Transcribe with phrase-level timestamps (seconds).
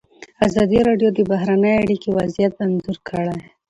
[0.47, 3.35] ازادي راډیو د بهرنۍ اړیکې وضعیت انځور کړی.